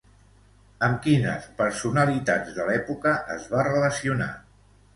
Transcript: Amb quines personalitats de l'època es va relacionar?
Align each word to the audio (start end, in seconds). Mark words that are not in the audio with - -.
Amb 0.87 0.97
quines 1.03 1.45
personalitats 1.59 2.55
de 2.57 2.67
l'època 2.73 3.15
es 3.37 3.49
va 3.55 3.69
relacionar? 3.71 4.33